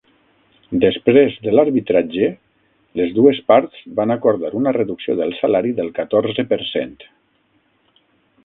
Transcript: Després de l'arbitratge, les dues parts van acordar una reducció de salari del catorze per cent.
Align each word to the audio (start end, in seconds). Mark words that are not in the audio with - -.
Després 0.83 1.35
de 1.47 1.51
l'arbitratge, 1.55 2.29
les 3.01 3.13
dues 3.19 3.41
parts 3.51 3.83
van 4.01 4.15
acordar 4.17 4.53
una 4.63 4.73
reducció 4.81 5.17
de 5.21 5.31
salari 5.43 5.77
del 5.83 5.93
catorze 6.01 6.51
per 6.55 6.61
cent. 6.75 6.97